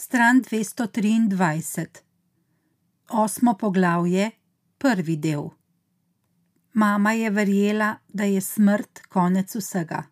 Stran 0.00 0.42
223. 0.42 1.86
Osmo 3.08 3.54
poglavje, 3.54 4.30
prvi 4.78 5.16
del. 5.16 5.48
Mama 6.72 7.12
je 7.12 7.30
verjela, 7.30 7.96
da 8.08 8.24
je 8.24 8.40
smrt 8.40 9.00
konec 9.08 9.56
vsega. 9.56 10.04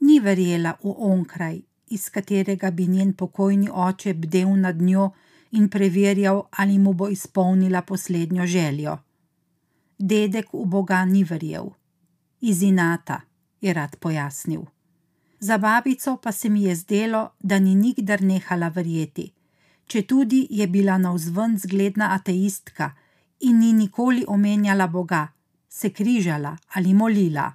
Ni 0.00 0.20
verjela 0.20 0.76
v 0.82 0.94
onkraj, 0.98 1.58
iz 1.86 2.08
katerega 2.10 2.70
bi 2.70 2.86
njen 2.86 3.12
pokojni 3.12 3.68
oče 3.72 4.14
bdel 4.14 4.54
nad 4.60 4.82
njo 4.82 5.10
in 5.50 5.68
preverjal, 5.68 6.42
ali 6.50 6.78
mu 6.78 6.92
bo 6.92 7.08
izpolnila 7.08 7.82
poslednjo 7.82 8.46
željo. 8.46 8.98
Dedek 9.98 10.52
v 10.52 10.64
Boga 10.64 11.04
ni 11.04 11.24
verjel. 11.24 11.66
Iz 12.40 12.62
inata, 12.62 13.20
je 13.60 13.74
rad 13.74 13.96
pojasnil. 13.96 14.62
Za 15.40 15.58
babico 15.58 16.16
pa 16.16 16.32
se 16.32 16.48
mi 16.48 16.62
je 16.64 16.74
zdelo, 16.74 17.30
da 17.40 17.58
ni 17.58 17.74
nikdar 17.74 18.22
nehala 18.22 18.68
verjeti, 18.68 19.32
če 19.86 20.02
tudi 20.02 20.46
je 20.50 20.66
bila 20.66 20.98
navzven 20.98 21.58
zgledna 21.58 22.12
ateistka 22.14 22.90
in 23.40 23.58
ni 23.58 23.72
nikoli 23.72 24.24
omenjala 24.28 24.86
Boga, 24.86 25.28
se 25.68 25.90
križala 25.90 26.56
ali 26.74 26.94
molila. 26.94 27.52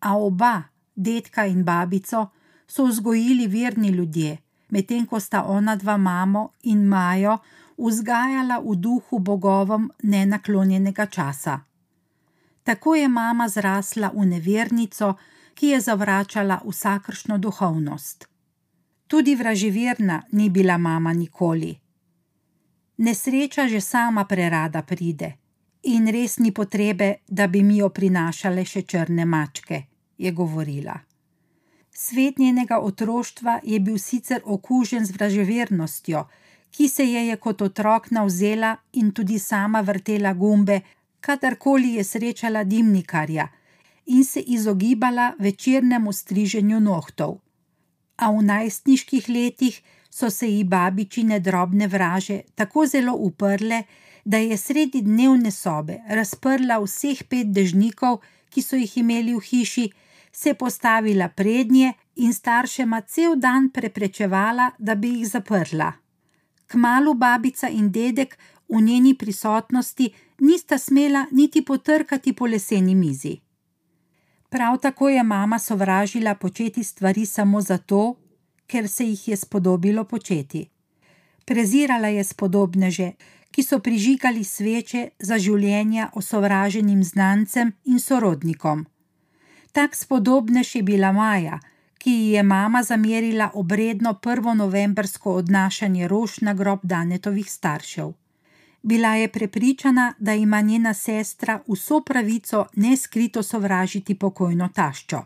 A 0.00 0.16
oba, 0.16 0.62
dedka 0.94 1.46
in 1.46 1.62
babico, 1.64 2.26
so 2.66 2.86
vzgojili 2.86 3.46
verni 3.46 3.88
ljudje, 3.88 4.38
medtem 4.68 5.06
ko 5.06 5.20
sta 5.20 5.44
ona 5.44 5.76
dva 5.76 5.96
mamo 5.96 6.50
in 6.62 6.84
Majo 6.86 7.38
vzgajala 7.78 8.58
v 8.58 8.74
duhu 8.76 9.18
bogovom 9.18 9.90
nenaklonjenega 10.02 11.06
časa. 11.06 11.60
Tako 12.62 12.94
je 12.94 13.08
mama 13.08 13.48
zrasla 13.48 14.10
v 14.14 14.26
nevernico, 14.26 15.14
ki 15.58 15.66
je 15.66 15.80
zavračala 15.80 16.60
vsakršno 16.64 17.38
duhovnost. 17.38 18.28
Tudi 19.06 19.34
vraževerna 19.34 20.22
ni 20.32 20.50
bila 20.50 20.78
mama 20.78 21.12
nikoli. 21.12 21.78
Nesreča 22.96 23.68
že 23.68 23.80
sama 23.80 24.24
prerada 24.24 24.82
pride, 24.82 25.32
in 25.82 26.06
res 26.06 26.38
ni 26.38 26.52
potrebe, 26.52 27.14
da 27.28 27.46
bi 27.46 27.62
mi 27.62 27.76
jo 27.78 27.88
prinašale 27.88 28.64
še 28.64 28.82
črne 28.82 29.24
mačke, 29.24 29.82
je 30.18 30.32
govorila. 30.32 30.94
Svet 31.90 32.38
njenega 32.38 32.78
otroštva 32.78 33.60
je 33.62 33.80
bil 33.80 33.98
sicer 33.98 34.40
okužen 34.44 35.06
z 35.06 35.10
vraževernostjo, 35.10 36.26
ki 36.70 36.88
se 36.88 37.04
je 37.04 37.26
je 37.26 37.36
kot 37.36 37.62
otrok 37.62 38.10
navzela 38.10 38.76
in 38.92 39.10
tudi 39.10 39.38
sama 39.38 39.80
vrtela 39.80 40.32
gumbe, 40.34 40.80
kadarkoli 41.20 41.94
je 41.94 42.04
srečala 42.04 42.64
dimnikarja, 42.64 43.48
in 44.08 44.24
se 44.24 44.40
izogibala 44.40 45.34
večernemu 45.38 46.12
striženju 46.12 46.80
nohtov. 46.80 47.38
A 48.16 48.30
v 48.32 48.42
najstniških 48.42 49.28
letih 49.28 49.82
so 50.10 50.30
se 50.30 50.48
ji 50.48 50.64
babičine 50.64 51.40
drobne 51.40 51.86
vraže 51.86 52.40
tako 52.54 52.86
zelo 52.86 53.14
uprle, 53.14 53.82
da 54.24 54.36
je 54.36 54.56
sredi 54.56 55.02
dnevne 55.02 55.50
sobe 55.50 56.00
razprla 56.08 56.80
vseh 56.82 57.22
pet 57.28 57.52
dežnikov, 57.52 58.18
ki 58.50 58.62
so 58.62 58.76
jih 58.76 58.96
imeli 58.98 59.34
v 59.34 59.40
hiši, 59.40 59.86
se 60.32 60.54
postavila 60.54 61.28
prednje 61.28 61.92
in 62.16 62.32
staršema 62.32 63.00
cel 63.00 63.36
dan 63.36 63.70
preprečevala, 63.70 64.70
da 64.78 64.94
bi 64.94 65.08
jih 65.18 65.28
zaprla. 65.28 65.92
Kmalu 66.66 67.14
babica 67.14 67.68
in 67.68 67.92
dedek 67.92 68.38
v 68.68 68.80
njeni 68.82 69.14
prisotnosti 69.14 70.12
nista 70.38 70.78
smela 70.78 71.26
niti 71.32 71.64
potrkati 71.64 72.32
po 72.32 72.46
leseni 72.46 72.94
mizi. 72.94 73.47
Prav 74.48 74.78
tako 74.78 75.08
je 75.08 75.22
mama 75.22 75.58
sovražila 75.58 76.34
početi 76.34 76.84
stvari 76.84 77.26
samo 77.26 77.60
zato, 77.60 78.14
ker 78.66 78.88
se 78.88 79.04
jih 79.04 79.28
je 79.28 79.36
spodobilo 79.36 80.04
početi. 80.04 80.68
Prezirala 81.44 82.08
je 82.08 82.24
spodobneže, 82.24 83.12
ki 83.50 83.62
so 83.62 83.78
prižigali 83.78 84.44
sveče 84.44 85.08
za 85.18 85.38
življenja 85.38 86.10
osovraženim 86.14 87.04
znancem 87.04 87.72
in 87.84 88.00
sorodnikom. 88.00 88.86
Tak 89.72 89.96
spodobnež 89.96 90.74
je 90.74 90.82
bila 90.82 91.12
Maja, 91.12 91.60
ki 91.98 92.10
ji 92.10 92.28
je 92.36 92.42
mama 92.42 92.82
zamerila 92.82 93.50
obredno 93.54 94.14
prvo 94.14 94.54
novembrsko 94.54 95.34
odnašanje 95.40 96.08
rož 96.08 96.40
na 96.40 96.54
grob 96.54 96.80
Danetovih 96.82 97.50
staršev. 97.50 98.12
Bila 98.82 99.14
je 99.14 99.28
prepričana, 99.28 100.14
da 100.18 100.34
ima 100.34 100.60
njena 100.60 100.94
sestra 100.94 101.60
vso 101.68 102.00
pravico 102.00 102.66
neskrito 102.76 103.42
sovražiti 103.42 104.14
pokojno 104.14 104.68
taščo. 104.74 105.22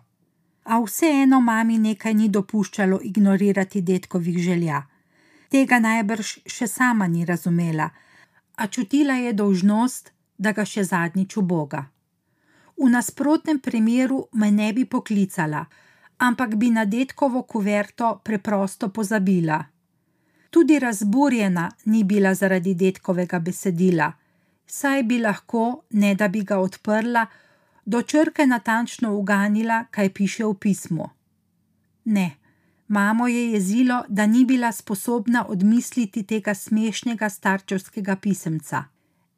A 0.64 0.80
vseeno 0.80 1.40
mami 1.40 1.78
nekaj 1.78 2.14
ni 2.14 2.28
dopuščalo 2.28 3.00
ignorirati 3.02 3.80
detkovih 3.80 4.38
želja. 4.38 4.82
Tega 5.48 5.78
najbrž 5.78 6.36
še 6.46 6.66
sama 6.66 7.06
ni 7.06 7.24
razumela, 7.24 7.90
a 8.56 8.66
čutila 8.66 9.14
je 9.14 9.32
dolžnost, 9.32 10.12
da 10.38 10.52
ga 10.52 10.64
še 10.64 10.84
zadnjič 10.84 11.36
uboga. 11.36 11.84
V 12.82 12.88
nasprotnem 12.90 13.60
primeru 13.60 14.28
me 14.32 14.50
ne 14.50 14.72
bi 14.72 14.84
poklicala, 14.84 15.66
ampak 16.18 16.56
bi 16.56 16.70
na 16.70 16.84
detkovo 16.84 17.42
kuverto 17.42 18.20
preprosto 18.24 18.88
pozabila. 18.88 19.60
Tudi 20.52 20.78
razburjena 20.78 21.70
ni 21.84 22.04
bila 22.04 22.34
zaradi 22.34 22.74
detkovega 22.74 23.38
besedila, 23.38 24.12
saj 24.66 25.02
bi 25.02 25.18
lahko, 25.18 25.84
ne 25.90 26.14
da 26.14 26.28
bi 26.28 26.42
ga 26.44 26.58
odprla, 26.60 27.26
do 27.84 28.02
črke 28.02 28.46
natančno 28.46 29.14
uganila, 29.16 29.84
kaj 29.90 30.10
piše 30.12 30.44
v 30.44 30.54
pismu. 30.54 31.06
Ne, 32.04 32.26
mamo 32.88 33.28
je 33.28 33.52
jezilo, 33.52 34.02
da 34.08 34.26
ni 34.26 34.44
bila 34.44 34.72
sposobna 34.72 35.46
odmisliti 35.48 36.22
tega 36.22 36.54
smešnega 36.54 37.28
starčevskega 37.28 38.16
pisemca. 38.16 38.84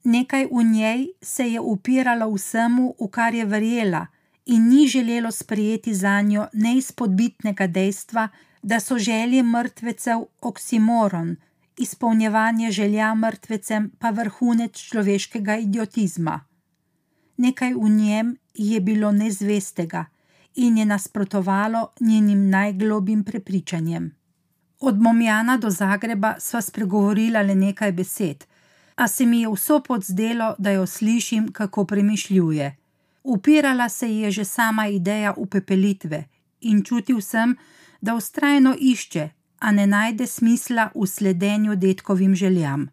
Nekaj 0.04 0.48
v 0.50 0.64
njej 0.72 1.06
se 1.22 1.47
je 1.53 1.60
upiralo 1.60 2.26
vsemu, 2.34 2.94
v 3.00 3.08
kar 3.08 3.34
je 3.34 3.44
verjela, 3.44 4.06
in 4.47 4.69
ni 4.69 4.88
želelo 4.88 5.30
sprejeti 5.30 5.94
za 5.94 6.20
njo 6.22 6.48
neizpodbitnega 6.53 7.66
dejstva, 7.66 8.28
da 8.64 8.80
so 8.80 8.98
želje 8.98 9.42
mrtvecev 9.42 10.25
oksimoron, 10.41 11.36
izpolnjevanje 11.76 12.70
želja 12.70 13.14
mrtvecem 13.14 13.91
pa 13.98 14.10
vrhunec 14.10 14.78
človeškega 14.78 15.56
idiotizma. 15.56 16.41
Nekaj 17.36 17.74
v 17.74 17.88
njem 17.88 18.36
je 18.54 18.80
bilo 18.80 19.12
nezvestega 19.12 20.04
in 20.54 20.78
je 20.78 20.84
nasprotovalo 20.84 21.88
njenim 22.00 22.48
najglobjim 22.48 23.24
prepričanjem. 23.24 24.14
Od 24.80 25.00
Momjana 25.00 25.56
do 25.56 25.70
Zagreba 25.70 26.34
sva 26.38 26.60
spregovorila 26.60 27.42
le 27.42 27.54
nekaj 27.54 27.92
besed, 27.92 28.44
a 28.94 29.08
se 29.08 29.26
mi 29.26 29.41
je 29.41 29.48
vso 29.48 29.80
pot 29.80 30.04
zdelo, 30.04 30.54
da 30.58 30.70
jo 30.70 30.86
slišim, 30.86 31.53
kako 31.53 31.84
premišljuje. 31.84 32.76
Upirala 33.24 33.88
se 33.88 34.08
ji 34.08 34.20
je 34.20 34.30
že 34.30 34.44
sama 34.44 34.86
ideja 34.86 35.34
upepelitve 35.36 36.24
in 36.60 36.82
čutil 36.82 37.20
sem, 37.20 37.56
da 38.04 38.15
ustrajno 38.15 38.76
išče, 38.78 39.28
a 39.59 39.72
ne 39.72 39.87
najde 39.87 40.26
smisla 40.26 40.91
v 40.94 41.06
sledenju 41.06 41.76
detkovim 41.76 42.34
željam. 42.34 42.88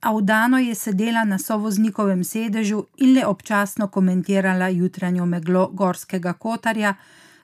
Avdano 0.00 0.58
je 0.58 0.74
sedela 0.74 1.24
na 1.24 1.38
sovoznikovem 1.38 2.24
sedežu 2.24 2.84
in 2.96 3.12
le 3.14 3.26
občasno 3.26 3.88
komentirala 3.88 4.68
jutranjo 4.68 5.26
meglo 5.26 5.66
gorskega 5.72 6.32
kotarja 6.32 6.94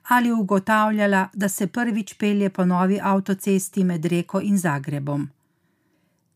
ali 0.09 0.33
ugotavljala, 0.33 1.29
da 1.35 1.49
se 1.49 1.67
prvič 1.67 2.15
pelje 2.15 2.51
po 2.51 2.65
novi 2.65 2.99
avtocesti 3.03 3.85
med 3.85 4.05
Reko 4.05 4.41
in 4.41 4.59
Zagrebom. 4.59 5.29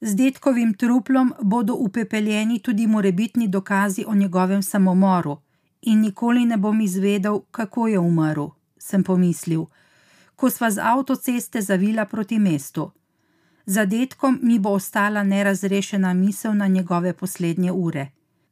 Z 0.00 0.16
detkovim 0.16 0.74
truplom 0.74 1.32
bodo 1.42 1.74
upepeljeni 1.74 2.58
tudi 2.58 2.86
morebitni 2.86 3.48
dokazi 3.48 4.04
o 4.08 4.14
njegovem 4.14 4.62
samomoru, 4.62 5.38
in 5.82 6.00
nikoli 6.00 6.44
ne 6.44 6.56
bom 6.56 6.80
izvedel, 6.80 7.40
kako 7.50 7.88
je 7.88 7.98
umrl, 7.98 8.46
sem 8.78 9.04
pomislil 9.04 9.64
ko 10.40 10.48
sva 10.50 10.70
z 10.70 10.80
avtoceste 10.80 11.60
zavila 11.60 12.04
proti 12.04 12.38
mestu. 12.38 12.90
Za 13.66 13.84
detkom 13.84 14.38
mi 14.42 14.58
bo 14.58 14.70
ostala 14.70 15.22
nerazrešena 15.22 16.14
misel 16.14 16.56
na 16.56 16.66
njegove 16.66 17.12
poslednje 17.12 17.72
ure, 17.72 18.06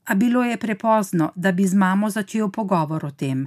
a 0.05 0.15
bilo 0.15 0.45
je 0.45 0.57
prepozno, 0.57 1.33
da 1.37 1.53
bi 1.53 1.67
z 1.67 1.75
mamo 1.75 2.11
začel 2.11 2.51
pogovor 2.51 3.05
o 3.05 3.11
tem. 3.11 3.47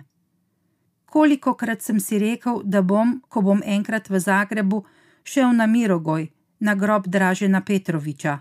Kolikokrat 1.05 1.81
sem 1.81 1.99
si 1.99 2.19
rekel, 2.19 2.61
da 2.63 2.81
bom, 2.81 3.21
ko 3.29 3.41
bom 3.41 3.61
enkrat 3.65 4.09
v 4.09 4.19
Zagrebu, 4.19 4.83
šel 5.23 5.53
na 5.53 5.67
Mirogoj, 5.67 6.27
na 6.59 6.75
grob 6.75 7.07
Dražena 7.07 7.61
Petroviča. 7.61 8.39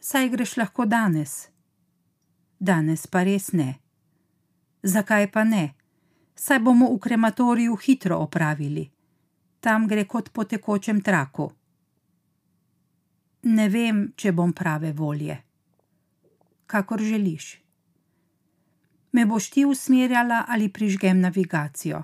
Saj 0.00 0.28
greš 0.28 0.56
lahko 0.56 0.86
danes. 0.86 1.48
Danes 2.58 3.06
pa 3.06 3.22
res 3.22 3.52
ne. 3.52 3.74
Zakaj 4.82 5.30
pa 5.30 5.44
ne? 5.44 5.75
Saj 6.36 6.58
bomo 6.60 6.92
v 6.94 6.98
krematoriju 6.98 7.76
hitro 7.76 8.18
opravili. 8.18 8.90
Tam 9.60 9.88
gre 9.88 10.04
kot 10.04 10.30
po 10.32 10.44
tekočem 10.44 11.00
traku. 11.00 11.50
Ne 13.42 13.68
vem, 13.68 14.12
če 14.16 14.32
bom 14.32 14.52
prave 14.52 14.92
volje. 14.92 15.38
Kakor 16.66 17.00
želiš. 17.00 17.62
Me 19.12 19.26
boš 19.26 19.50
ti 19.50 19.64
usmerjala 19.64 20.44
ali 20.48 20.68
prižgem 20.68 21.20
navigacijo? 21.20 22.02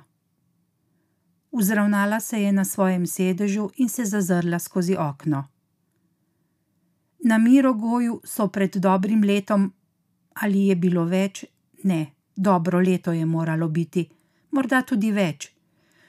Vzravnala 1.53 2.21
se 2.21 2.43
je 2.43 2.53
na 2.53 2.65
svojem 2.65 3.07
sedežu 3.07 3.71
in 3.77 3.89
se 3.89 4.05
zazrla 4.05 4.59
skozi 4.59 4.97
okno. 4.99 5.45
Na 7.25 7.39
Mirogoju 7.39 8.21
so 8.25 8.49
pred 8.49 8.77
dobrim 8.77 9.23
letom, 9.25 9.73
ali 10.35 10.67
je 10.67 10.77
bilo 10.77 11.05
več, 11.05 11.45
ne, 11.85 12.07
dobro 12.37 12.81
leto 12.81 13.13
je 13.13 13.27
moralo 13.27 13.69
biti, 13.69 14.09
morda 14.53 14.83
tudi 14.83 15.11
več, 15.13 15.49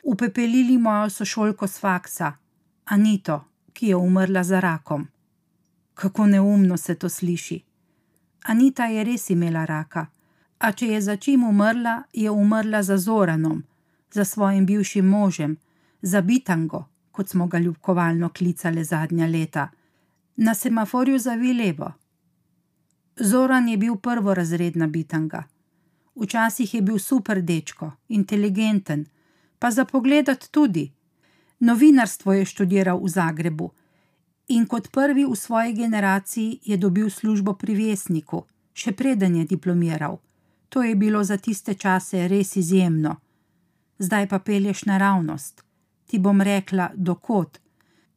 upepelili 0.04 0.78
mojo 0.78 1.10
sošolko 1.10 1.68
s 1.68 1.80
faksa, 1.80 2.34
Anito, 2.86 3.40
ki 3.74 3.88
je 3.88 3.96
umrla 3.96 4.44
za 4.44 4.60
rakom. 4.60 5.08
Kako 5.94 6.26
neumno 6.28 6.78
se 6.78 6.96
to 6.96 7.10
sliši. 7.10 7.62
Anita 8.44 8.86
je 8.92 9.04
res 9.04 9.30
imela 9.30 9.64
raka, 9.66 10.06
a 10.60 10.72
če 10.72 10.88
je 10.88 11.02
za 11.02 11.16
čim 11.16 11.44
umrla, 11.48 12.02
je 12.14 12.32
umrla 12.32 12.84
za 12.84 12.98
Zoranom, 12.98 13.64
za 14.12 14.26
svojim 14.26 14.66
bivšim 14.66 15.06
možem, 15.06 15.58
za 16.02 16.22
Bitango, 16.22 16.86
kot 17.12 17.30
smo 17.30 17.48
ga 17.48 17.60
ljubkovalno 17.60 18.30
klicali 18.30 18.84
zadnja 18.84 19.28
leta. 19.28 19.70
Na 20.36 20.54
semaforju 20.54 21.20
zavi 21.20 21.54
levo. 21.54 21.92
Zoran 23.16 23.68
je 23.70 23.78
bil 23.78 23.96
prvorazredna 23.96 24.88
Bitanga. 24.88 25.44
Včasih 26.16 26.74
je 26.74 26.82
bil 26.82 27.00
super 27.00 27.42
dečko, 27.42 27.92
inteligenten, 28.08 29.06
pa 29.60 29.72
za 29.72 29.86
pogledat 29.86 30.48
tudi. 30.52 30.92
Novinarstvo 31.60 32.34
je 32.34 32.46
študiral 32.46 33.00
v 33.00 33.10
Zagrebu 33.10 33.72
in 34.48 34.66
kot 34.68 34.92
prvi 34.92 35.26
v 35.26 35.36
svoji 35.36 35.74
generaciji 35.74 36.60
je 36.64 36.78
dobil 36.78 37.10
službo 37.10 37.54
pri 37.54 37.76
Vesniku, 37.76 38.44
še 38.74 38.92
preden 38.92 39.36
je 39.36 39.46
diplomiral. 39.46 40.20
To 40.70 40.84
je 40.84 40.96
bilo 40.96 41.24
za 41.24 41.38
tiste 41.38 41.74
čase 41.74 42.28
res 42.28 42.56
izjemno. 42.56 43.16
Zdaj 44.00 44.28
pa 44.28 44.40
pelješ 44.40 44.86
naravnost. 44.86 45.64
Ti 46.06 46.20
bom 46.20 46.42
rekla, 46.42 46.92
dokot. 46.96 47.60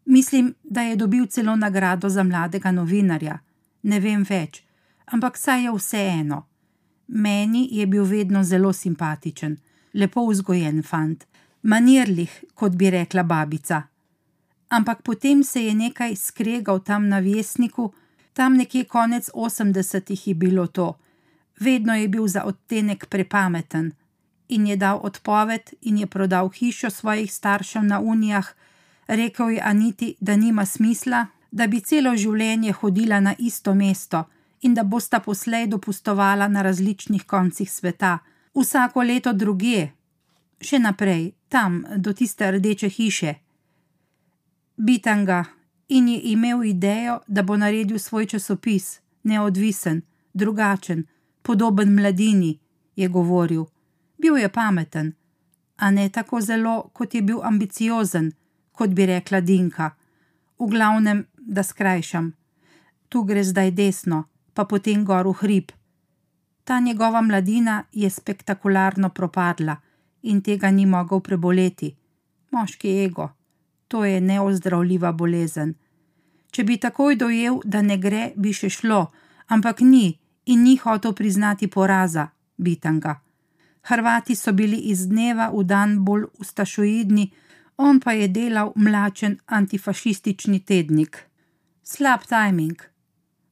Mislim, 0.04 0.54
da 0.62 0.82
je 0.82 0.96
dobil 0.96 1.26
celo 1.26 1.56
nagrado 1.56 2.08
za 2.08 2.22
mladega 2.22 2.70
novinarja. 2.70 3.38
Ne 3.82 4.00
vem 4.00 4.24
več, 4.28 4.64
ampak 5.06 5.36
saj 5.36 5.64
je 5.64 5.72
vseeno. 5.72 6.46
Meni 7.06 7.68
je 7.70 7.86
bil 7.86 8.04
vedno 8.04 8.42
zelo 8.44 8.72
simpatičen, 8.72 9.56
lepo 9.94 10.26
vzgojen 10.26 10.82
fant, 10.82 11.24
manirlih, 11.62 12.44
kot 12.54 12.72
bi 12.72 12.90
rekla 12.90 13.22
babica. 13.22 13.82
Ampak 14.68 15.02
potem 15.02 15.44
se 15.44 15.64
je 15.64 15.74
nekaj 15.74 16.16
skregal 16.16 16.80
tam 16.80 17.08
na 17.08 17.18
vesniku, 17.18 17.92
tam 18.32 18.56
nekje 18.56 18.84
konec 18.84 19.30
osemdesetih 19.34 20.28
je 20.28 20.34
bilo 20.34 20.66
to. 20.66 20.96
Vedno 21.60 21.94
je 21.94 22.08
bil 22.08 22.26
za 22.26 22.44
odtenek 22.44 23.06
prepameten 23.06 23.92
in 24.48 24.66
je 24.66 24.76
dal 24.76 25.00
odpoved 25.02 25.72
in 25.82 25.98
je 25.98 26.06
prodal 26.06 26.48
hišo 26.48 26.90
svojih 26.90 27.32
staršev 27.32 27.82
na 27.82 28.00
Unijah, 28.00 28.46
rekel 29.06 29.50
je 29.50 29.60
Aniti, 29.64 30.14
da 30.20 30.36
nima 30.36 30.66
smisla, 30.66 31.26
da 31.50 31.66
bi 31.66 31.80
celo 31.80 32.16
življenje 32.16 32.72
hodila 32.72 33.20
na 33.20 33.34
isto 33.38 33.74
mesto 33.74 34.24
in 34.60 34.74
da 34.74 34.84
bosta 34.84 35.20
poslej 35.20 35.66
dopustovala 35.66 36.48
na 36.48 36.62
različnih 36.62 37.24
koncih 37.24 37.72
sveta, 37.72 38.18
vsako 38.54 39.02
leto 39.02 39.32
druge, 39.32 39.88
še 40.60 40.78
naprej, 40.78 41.32
tam, 41.48 41.84
do 41.96 42.12
tiste 42.12 42.50
rdeče 42.50 42.88
hiše. 42.88 43.34
Bitanga 44.76 45.44
in 45.88 46.08
je 46.08 46.20
imel 46.32 46.64
idejo, 46.64 47.20
da 47.26 47.42
bo 47.42 47.56
naredil 47.56 47.98
svoj 47.98 48.26
časopis, 48.26 49.00
neodvisen, 49.22 50.02
drugačen, 50.32 51.06
podoben 51.42 51.94
mladini, 51.94 52.58
je 52.96 53.08
govoril. 53.08 53.66
Bil 54.18 54.36
je 54.36 54.48
pameten, 54.48 55.14
a 55.76 55.90
ne 55.90 56.08
tako 56.08 56.40
zelo, 56.40 56.90
kot 56.92 57.14
je 57.14 57.22
bil 57.22 57.40
ambiciozen, 57.42 58.32
kot 58.72 58.90
bi 58.90 59.06
rekla 59.06 59.40
Dinka. 59.40 59.90
V 60.58 60.66
glavnem, 60.70 61.26
da 61.36 61.62
skrajšam. 61.62 62.32
Tu 63.08 63.22
gre 63.22 63.44
zdaj 63.44 63.70
desno, 63.70 64.24
pa 64.56 64.64
potem 64.64 65.04
gor 65.04 65.28
v 65.28 65.36
hrib. 65.40 65.72
Ta 66.64 66.80
njegova 66.80 67.20
mladina 67.20 67.84
je 67.92 68.10
spektakularno 68.10 69.08
propadla 69.08 69.76
in 70.22 70.40
tega 70.42 70.70
ni 70.70 70.86
mogel 70.86 71.20
preboleti. 71.20 71.94
Moški 72.50 73.04
ego, 73.04 73.28
to 73.88 74.04
je 74.04 74.20
neozdravljiva 74.20 75.12
bolezen. 75.12 75.74
Če 76.50 76.64
bi 76.64 76.78
takoj 76.80 77.16
dojel, 77.16 77.60
da 77.64 77.82
ne 77.82 77.98
gre, 78.00 78.32
bi 78.36 78.52
še 78.52 78.70
šlo, 78.72 79.02
ampak 79.52 79.84
ni 79.84 80.18
in 80.46 80.62
ni 80.64 80.76
hotel 80.76 81.12
priznati 81.12 81.68
poraza, 81.68 82.28
bitanga. 82.56 83.20
Hrvati 83.86 84.34
so 84.34 84.52
bili 84.52 84.78
iz 84.90 85.06
dneva 85.06 85.50
v 85.52 85.62
dan 85.64 85.98
bolj 86.04 86.26
ustašoidni, 86.40 87.28
on 87.76 88.00
pa 88.00 88.16
je 88.16 88.28
delal 88.28 88.72
mlačen 88.74 89.38
antifašistični 89.46 90.64
tednik. 90.64 91.26
Slab 91.82 92.24
timing 92.26 92.95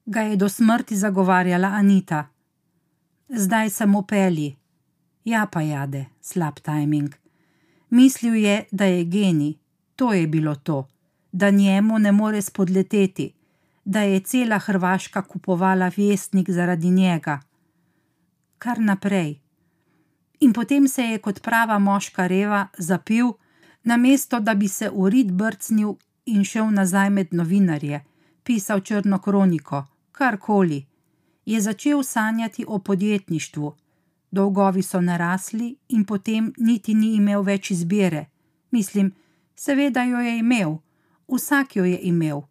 ga 0.06 0.20
je 0.20 0.36
do 0.36 0.48
smrti 0.48 0.96
zagovarjala 0.96 1.68
Anita. 1.68 2.28
Zdaj 3.28 3.70
samo 3.70 4.02
peli. 4.02 4.56
Ja, 5.24 5.46
pa 5.52 5.60
jade, 5.60 6.04
slab 6.20 6.60
timing. 6.60 7.14
Mislil 7.90 8.34
je, 8.34 8.64
da 8.70 8.84
je 8.84 9.04
genij, 9.04 9.54
to 9.96 10.12
je 10.12 10.26
bilo 10.26 10.54
to, 10.54 10.88
da 11.32 11.50
njemu 11.50 11.98
ne 11.98 12.12
more 12.12 12.42
spodleteti, 12.42 13.32
da 13.84 14.00
je 14.00 14.20
cela 14.20 14.58
Hrvaška 14.58 15.22
kupovala 15.22 15.90
vestnik 15.96 16.50
zaradi 16.50 16.90
njega. 16.90 17.40
Kar 18.58 18.80
naprej. 18.80 19.40
In 20.40 20.52
potem 20.52 20.88
se 20.88 21.02
je 21.02 21.18
kot 21.18 21.42
prava 21.42 21.78
moška 21.78 22.26
reva 22.26 22.66
zapil, 22.78 23.32
namesto 23.82 24.40
da 24.40 24.54
bi 24.54 24.68
se 24.68 24.90
v 24.94 25.08
rit 25.08 25.32
brcnil 25.32 25.94
in 26.26 26.44
šel 26.44 26.70
nazaj 26.70 27.10
med 27.10 27.28
novinarje, 27.32 28.04
pisal 28.44 28.80
črno 28.80 29.18
kroniko 29.18 29.84
karkoli, 30.14 30.87
je 31.44 31.61
začel 31.61 32.02
sanjati 32.02 32.64
o 32.69 32.78
podjetništvu. 32.78 33.75
Dolgovi 34.31 34.82
so 34.82 35.00
narasli 35.00 35.76
in 35.88 36.05
potem 36.05 36.52
niti 36.56 36.94
ni 36.94 37.14
imel 37.14 37.43
več 37.43 37.70
izbire. 37.70 38.26
Mislim, 38.70 39.12
seveda 39.55 40.02
jo 40.02 40.19
je 40.19 40.38
imel, 40.38 40.78
vsak 41.28 41.76
jo 41.76 41.84
je 41.84 41.99
imel, 42.02 42.43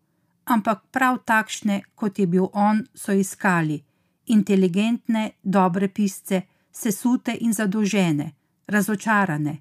ampak 0.45 0.85
prav 0.91 1.17
takšne, 1.25 1.81
kot 1.95 2.19
je 2.19 2.27
bil 2.27 2.47
on, 2.53 2.85
so 2.95 3.11
iskali: 3.11 3.83
inteligentne, 4.25 5.31
dobre 5.43 5.87
pisce, 5.87 6.41
sesute 6.71 7.35
in 7.41 7.53
zadolžene, 7.53 8.31
razočarane. 8.67 9.57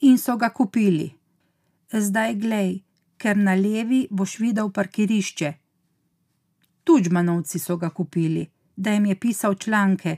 In 0.00 0.18
so 0.18 0.36
ga 0.36 0.50
kupili. 0.50 1.14
Zdaj 1.92 2.34
glej, 2.34 2.82
ker 3.16 3.36
na 3.36 3.54
levi 3.54 4.06
boš 4.10 4.38
videl 4.38 4.70
parkirišče. 4.70 5.63
Tučmanovci 6.84 7.58
so 7.58 7.76
ga 7.76 7.90
kupili, 7.90 8.50
da 8.76 8.92
jim 8.92 9.06
je 9.06 9.20
pisal 9.20 9.54
članke, 9.54 10.16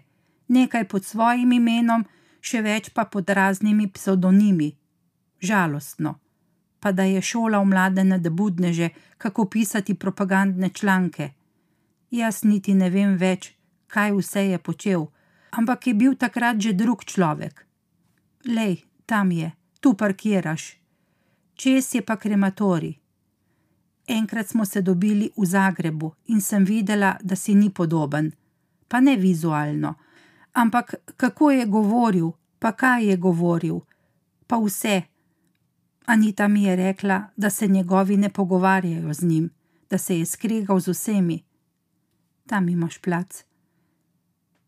nekaj 0.49 0.89
pod 0.89 1.05
svojim 1.05 1.53
imenom, 1.53 2.05
še 2.41 2.63
več 2.63 2.91
pa 2.95 3.05
pod 3.05 3.31
raznimi 3.31 3.89
psevdonimi. 3.93 4.71
Žalostno. 5.41 6.19
Pa 6.81 6.93
da 6.93 7.03
je 7.03 7.23
šolal 7.23 7.65
mlade 7.65 8.05
nadbudneže, 8.05 8.89
kako 9.19 9.45
pisati 9.51 9.95
propagandne 9.95 10.71
članke. 10.71 11.31
Jaz 12.11 12.45
niti 12.45 12.75
ne 12.75 12.91
vem 12.91 13.17
več, 13.17 13.55
kaj 13.87 14.13
vse 14.19 14.43
je 14.51 14.59
počel, 14.59 15.07
ampak 15.51 15.87
je 15.87 15.95
bil 15.95 16.15
takrat 16.15 16.61
že 16.61 16.73
drug 16.73 17.05
človek. 17.05 17.67
Lej, 18.47 18.85
tam 19.07 19.33
je, 19.33 19.51
tu 19.81 19.95
parkiraš. 19.95 20.77
Čez 21.55 21.95
je 21.95 22.03
pa 22.03 22.17
krematorij. 22.17 23.06
Enkrat 24.07 24.49
smo 24.49 24.65
se 24.65 24.83
dobili 24.83 25.31
v 25.37 25.45
Zagrebu 25.45 26.13
in 26.27 26.41
sem 26.41 26.65
videla, 26.65 27.17
da 27.23 27.37
si 27.37 27.55
ni 27.55 27.71
podoben. 27.71 28.33
Pa 28.89 29.01
ne 29.01 29.17
vizualno, 29.17 29.95
ampak 30.53 30.95
kako 31.17 31.51
je 31.51 31.67
govoril, 31.67 32.31
pa 32.59 32.73
kaj 32.73 33.05
je 33.05 33.17
govoril, 33.17 33.81
pa 34.47 34.57
vse. 34.57 35.03
Anita 36.07 36.49
mi 36.49 36.63
je 36.65 36.77
rekla, 36.77 37.23
da 37.37 37.51
se 37.51 37.67
njegovi 37.67 38.17
ne 38.17 38.29
pogovarjajo 38.29 39.15
z 39.15 39.23
njim, 39.23 39.51
da 39.91 39.99
se 39.99 40.19
je 40.19 40.27
skregal 40.27 40.81
z 40.81 40.89
vsemi. 40.89 41.43
Tam 42.47 42.69
imaš 42.69 42.99
plac. 42.99 43.45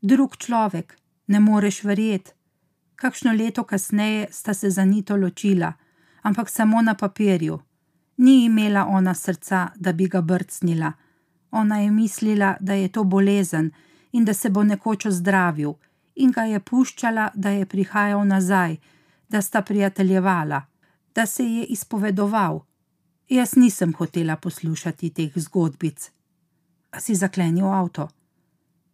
Drug 0.03 0.37
človek, 0.37 0.99
ne 1.27 1.41
moreš 1.41 1.85
verjeti. 1.85 2.31
Kakšno 2.97 3.33
leto 3.33 3.65
kasneje 3.65 4.27
sta 4.31 4.55
se 4.55 4.71
za 4.71 4.85
Nito 4.85 5.17
ločila, 5.17 5.73
ampak 6.23 6.51
samo 6.51 6.83
na 6.83 6.95
papirju. 6.95 7.59
Ni 8.19 8.45
imela 8.45 8.87
ona 8.87 9.15
srca, 9.15 9.69
da 9.77 9.93
bi 9.93 10.09
ga 10.09 10.21
brcnila. 10.21 10.93
Ona 11.51 11.79
je 11.79 11.91
mislila, 11.91 12.57
da 12.61 12.75
je 12.75 12.89
to 12.89 13.05
bolezen 13.05 13.71
in 14.13 14.25
da 14.25 14.35
se 14.35 14.51
bo 14.51 14.65
nekoč 14.65 15.07
ozdravil, 15.07 15.73
in 16.15 16.31
ga 16.31 16.43
je 16.43 16.61
puščala, 16.61 17.31
da 17.35 17.51
je 17.51 17.67
prihajal 17.67 18.27
nazaj, 18.27 18.77
da 19.29 19.43
sta 19.43 19.63
prijateljevala, 19.63 20.63
da 21.15 21.27
se 21.27 21.45
je 21.45 21.65
izpovedoval. 21.65 22.61
Jaz 23.29 23.57
nisem 23.57 23.93
hotela 23.95 24.37
poslušati 24.37 25.11
teh 25.11 25.33
zgodbic. 25.37 26.11
A 26.91 27.01
si 27.01 27.15
zaklenil 27.15 27.67
avto? 27.67 28.09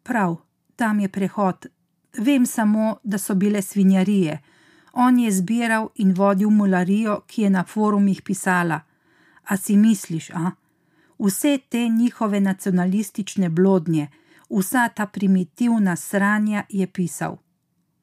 Prav, 0.03 0.37
tam 0.77 1.01
je 1.01 1.09
prehod. 1.09 1.67
Vem 2.19 2.47
samo, 2.47 2.97
da 3.05 3.19
so 3.19 3.35
bile 3.35 3.63
svinjarije. 3.63 4.41
On 4.93 5.19
je 5.19 5.33
zbiral 5.33 5.89
in 5.95 6.15
vodil 6.15 6.51
mularijo, 6.51 7.21
ki 7.27 7.43
je 7.43 7.51
na 7.51 7.65
forumih 7.65 8.23
pisala: 8.23 8.81
A 9.45 9.57
si 9.57 9.77
misliš, 9.77 10.31
a? 10.31 10.51
Vse 11.19 11.59
te 11.69 11.89
njihove 11.89 12.41
nacionalistične 12.41 13.49
blodnje, 13.49 14.09
vsa 14.51 14.89
ta 14.89 15.07
primitivna 15.07 15.97
sranja 15.97 16.65
je 16.69 16.87
pisal. 16.87 17.37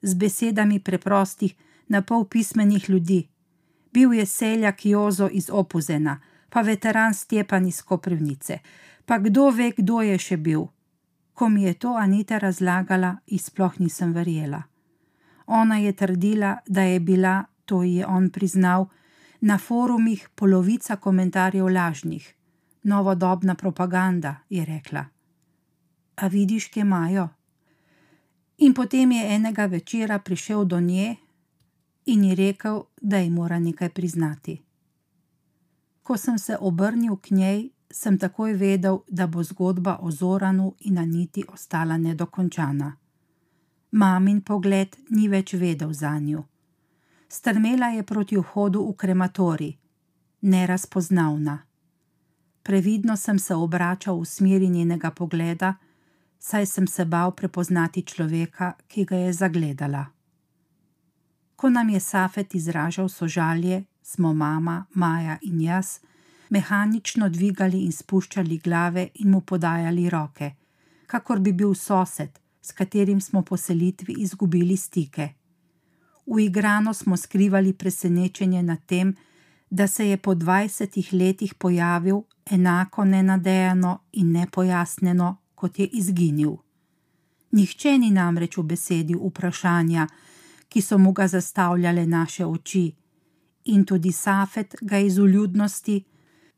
Z 0.02 0.16
besedami 0.16 0.80
preprostih, 0.80 1.56
na 1.88 2.02
pol 2.02 2.26
pismenih 2.26 2.90
ljudi. 2.90 3.28
Bil 3.94 4.14
je 4.14 4.26
seljak 4.26 4.86
Jozo 4.86 5.30
iz 5.32 5.50
Opuzena, 5.52 6.20
pa 6.50 6.62
veteran 6.62 7.14
Stepan 7.14 7.68
iz 7.68 7.82
Koprivnice, 7.82 8.60
pa 9.06 9.18
kdo 9.18 9.50
ve, 9.50 9.72
kdo 9.78 10.02
je 10.02 10.18
še 10.18 10.38
bil. 10.38 10.66
Ko 11.34 11.50
mi 11.50 11.64
je 11.64 11.74
to 11.74 11.96
Anita 11.96 12.38
razlagala, 12.38 13.18
izploh 13.28 13.80
nisem 13.80 14.14
verjela. 14.14 14.64
Ona 15.48 15.78
je 15.78 15.94
trdila, 15.94 16.58
da 16.68 16.82
je 16.82 17.00
bila, 17.00 17.44
to 17.66 17.84
ji 17.84 17.96
je 17.96 18.08
on 18.08 18.30
priznal, 18.30 18.88
na 19.42 19.58
forumih 19.58 20.30
polovica 20.36 20.96
komentarjev 20.96 21.68
lažnih. 21.68 22.36
Novodobna 22.84 23.56
propaganda, 23.56 24.36
je 24.50 24.66
rekla. 24.66 25.06
A 26.16 26.28
vidiš, 26.28 26.68
kje 26.68 26.82
imajo? 26.82 27.30
In 28.58 28.74
potem 28.74 29.12
je 29.12 29.36
enega 29.36 29.66
večera 29.66 30.20
prišel 30.20 30.66
do 30.66 30.80
nje 30.80 31.16
in 32.06 32.24
ji 32.24 32.36
rekel, 32.36 32.84
da 33.02 33.18
ji 33.18 33.30
mora 33.30 33.60
nekaj 33.60 33.90
priznati. 33.90 34.62
Ko 36.04 36.18
sem 36.18 36.38
se 36.40 36.58
obrnil 36.60 37.16
k 37.16 37.32
njej, 37.32 37.70
sem 37.92 38.18
takoj 38.20 38.54
vedel, 38.54 39.00
da 39.08 39.28
bo 39.28 39.44
zgodba 39.44 39.98
o 40.02 40.12
Zoranu 40.12 40.76
in 40.80 40.98
Aniti 40.98 41.44
ostala 41.54 41.98
nedokončana. 41.98 42.96
Mamin 43.92 44.42
pogled 44.42 44.98
ni 45.10 45.28
več 45.28 45.54
vedel 45.54 45.94
za 45.94 46.20
njo. 46.20 46.51
Strmela 47.32 47.88
je 47.88 48.04
proti 48.04 48.38
vhodu 48.38 48.82
v 48.84 48.94
krematori, 48.94 49.78
nerazpoznavna. 50.42 51.60
Previdno 52.64 53.16
sem 53.18 53.40
se 53.40 53.56
obračal 53.56 54.20
v 54.20 54.26
smeri 54.26 54.70
njenega 54.70 55.12
pogleda, 55.12 55.76
saj 56.40 56.66
sem 56.66 56.88
se 56.88 57.06
bal 57.06 57.32
prepoznati 57.32 58.04
človeka, 58.04 58.74
ki 58.88 59.06
ga 59.06 59.16
je 59.16 59.34
zagledala. 59.34 60.06
Ko 61.56 61.70
nam 61.70 61.90
je 61.90 62.00
Safet 62.00 62.56
izražal 62.56 63.10
sožalje, 63.10 63.84
smo 64.04 64.34
mama, 64.34 64.86
Maja 64.94 65.38
in 65.42 65.62
jaz 65.62 66.00
mehanično 66.50 67.30
dvigali 67.30 67.86
in 67.86 67.92
spuščali 67.92 68.58
glave 68.58 69.10
in 69.16 69.32
mu 69.32 69.42
podajali 69.42 70.10
roke, 70.10 70.52
kakor 71.08 71.40
bi 71.40 71.54
bil 71.54 71.74
sosed, 71.76 72.40
s 72.62 72.72
katerim 72.72 73.22
smo 73.22 73.42
po 73.42 73.58
selitvi 73.58 74.20
izgubili 74.20 74.78
stike. 74.78 75.41
Uigrano 76.26 76.94
smo 76.94 77.18
skrivali 77.18 77.74
presenečenje 77.74 78.64
nad 78.64 78.86
tem, 78.86 79.16
da 79.70 79.88
se 79.88 80.08
je 80.08 80.18
po 80.18 80.36
dvajsetih 80.36 81.14
letih 81.14 81.54
pojavil 81.54 82.22
enako 82.52 83.06
nenadejano 83.06 84.00
in 84.12 84.32
nepojasneno, 84.32 85.38
kot 85.56 85.80
je 85.80 85.88
izginil. 85.88 86.56
Nihče 87.52 87.98
ni 87.98 88.12
namreč 88.12 88.58
v 88.58 88.64
besedi 88.64 89.16
vprašanja, 89.16 90.08
ki 90.70 90.82
so 90.82 90.98
mu 90.98 91.12
ga 91.12 91.28
zastavljale 91.28 92.08
naše 92.08 92.46
oči, 92.46 92.92
in 93.66 93.86
tudi 93.86 94.12
Safet 94.12 94.76
ga 94.82 94.98
iz 94.98 95.18
uljudnosti 95.18 96.04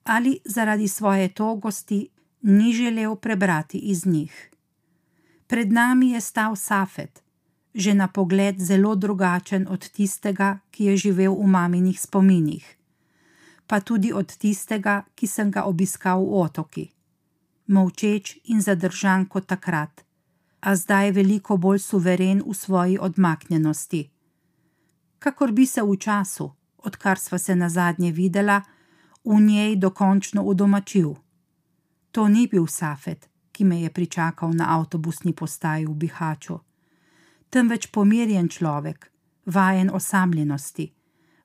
ali 0.03 0.39
zaradi 0.45 0.87
svoje 0.87 1.27
togosti 1.27 2.09
ni 2.41 2.73
želel 2.73 3.15
prebrati 3.15 3.77
iz 3.77 4.05
njih. 4.05 4.49
Pred 5.47 5.71
nami 5.71 6.11
je 6.11 6.21
stal 6.21 6.55
Safet, 6.55 7.23
že 7.73 7.93
na 7.93 8.07
pogled 8.07 8.61
zelo 8.61 8.95
drugačen 8.95 9.67
od 9.69 9.89
tistega, 9.89 10.59
ki 10.71 10.85
je 10.85 10.97
živel 10.97 11.33
v 11.33 11.47
maminih 11.47 11.99
spominih, 11.99 12.65
pa 13.67 13.81
tudi 13.81 14.13
od 14.13 14.29
tistega, 14.37 15.03
ki 15.15 15.27
sem 15.27 15.51
ga 15.51 15.65
obiskal 15.65 16.21
v 16.21 16.33
otoki. 16.45 16.85
Molčeč 17.67 18.37
in 18.43 18.61
zadržan 18.61 19.25
kot 19.25 19.47
takrat, 19.47 20.05
a 20.61 20.75
zdaj 20.75 21.11
veliko 21.11 21.57
bolj 21.57 21.79
suveren 21.79 22.43
v 22.45 22.53
svoji 22.53 22.97
odmaknjenosti. 22.99 24.09
Kakor 25.19 25.51
bi 25.51 25.65
se 25.65 25.81
v 25.81 25.97
času, 25.97 26.51
odkar 26.77 27.19
sva 27.19 27.37
se 27.37 27.55
na 27.55 27.69
zadnje 27.69 28.11
videla, 28.11 28.61
v 29.23 29.39
njej 29.39 29.75
dokončno 29.75 30.43
udomačil. 30.43 31.15
To 32.11 32.27
ni 32.27 32.47
bil 32.47 32.67
Safet, 32.67 33.29
ki 33.51 33.63
me 33.63 33.81
je 33.81 33.89
pričakal 33.89 34.53
na 34.53 34.77
avtobusni 34.77 35.33
postaji 35.33 35.85
v 35.85 35.93
Bihaču, 35.93 36.59
temveč 37.53 37.87
pomirjen 37.93 38.47
človek, 38.49 39.11
vajen 39.45 39.89
osamljenosti, 39.93 40.91